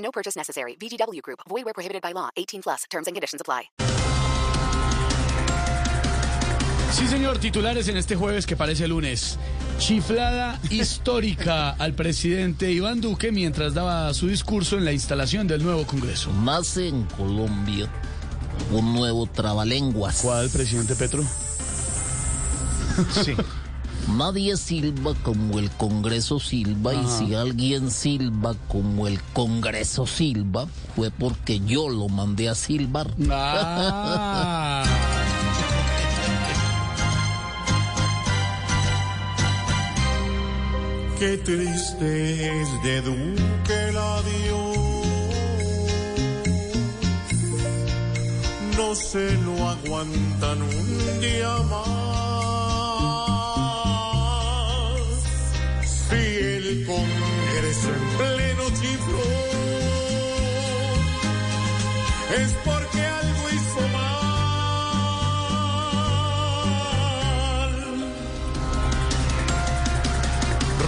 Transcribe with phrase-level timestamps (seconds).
[0.00, 0.76] No purchase necessary.
[0.76, 1.40] VGW Group.
[1.48, 2.28] Void where prohibited by law.
[2.36, 2.84] 18 plus.
[2.90, 3.70] Terms and conditions apply.
[6.92, 9.38] Sí, señor, titulares en este jueves que parece lunes.
[9.78, 15.86] Chiflada histórica al presidente Iván Duque mientras daba su discurso en la instalación del nuevo
[15.86, 16.32] Congreso.
[16.32, 17.88] Nace en Colombia
[18.72, 20.20] un nuevo trabalenguas.
[20.20, 21.24] ¿Cuál, presidente Petro?
[23.12, 23.34] Sí.
[24.16, 31.10] Nadie silba como el Congreso silba y si alguien silba como el Congreso silba fue
[31.10, 33.10] porque yo lo mandé a silbar.
[33.30, 34.84] Ah.
[41.20, 44.72] Qué triste es de Duque la dio.
[48.74, 52.29] No se lo aguantan un día más.
[56.70, 59.18] El Congreso en pleno chifló,
[62.38, 64.20] es porque algo hizo mal.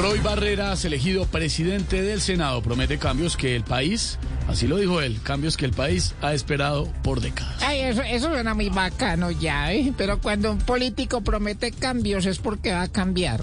[0.01, 5.21] Roy Barreras, elegido presidente del Senado, promete cambios que el país, así lo dijo él,
[5.25, 7.61] cambios que el país ha esperado por décadas.
[7.61, 9.93] Ay, eso, eso suena muy bacano ya, ¿eh?
[9.97, 13.43] Pero cuando un político promete cambios es porque va a cambiar.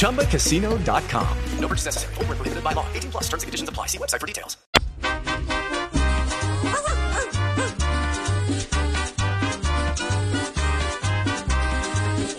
[0.00, 1.26] ChumbaCasino.com.
[1.60, 2.14] No purchase necessary.
[2.14, 2.86] Void where prohibited by law.
[2.94, 3.86] 18 plus terms and conditions apply.
[3.88, 4.56] See website for details.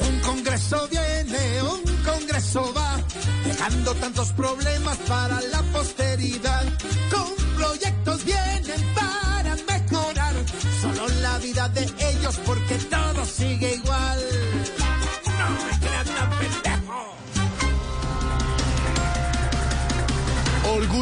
[0.08, 2.98] Un congreso viene, un congreso va,
[3.46, 6.64] dejando tantos problemas para la posteridad.
[7.12, 10.34] Con proyectos vienen para mejorar
[10.82, 12.71] solo la vida de ellos porque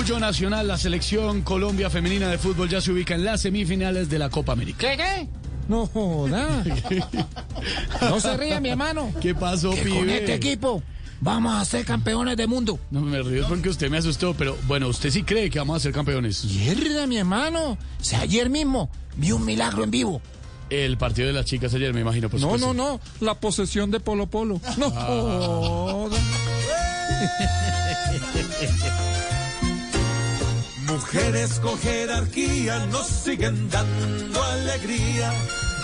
[0.09, 4.17] Orgullo nacional, la selección Colombia femenina de fútbol ya se ubica en las semifinales de
[4.17, 4.79] la Copa América.
[4.89, 5.27] ¿Qué, qué?
[5.67, 6.63] No joda.
[8.01, 9.13] No se ría, mi hermano.
[9.21, 10.81] ¿Qué pasó, Que con este equipo
[11.21, 12.79] vamos a ser campeones del mundo.
[12.89, 15.79] No me río porque usted me asustó, pero bueno, usted sí cree que vamos a
[15.79, 16.43] ser campeones.
[16.43, 17.73] Mierda, mi hermano.
[17.73, 20.23] O sea, ayer mismo vi un milagro en vivo.
[20.71, 22.73] El partido de las chicas ayer, me imagino, por No, supuesto.
[22.73, 22.99] no, no.
[23.19, 24.59] La posesión de Polo Polo.
[24.75, 26.17] No joda.
[30.89, 35.31] Mujeres con jerarquía nos siguen dando alegría.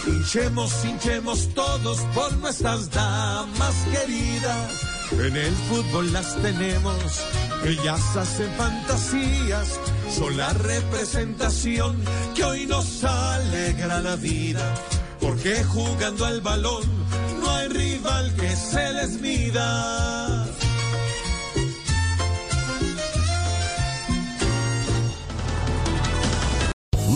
[0.08, 4.96] Hinchemos, hinchemos todos por nuestras damas queridas.
[5.12, 7.24] En el fútbol las tenemos,
[7.64, 9.80] ellas hacen fantasías.
[10.10, 11.98] Son la representación
[12.36, 14.74] que hoy nos alegra la vida.
[15.20, 16.84] Porque jugando al balón
[17.42, 20.46] no hay rival que se les mida.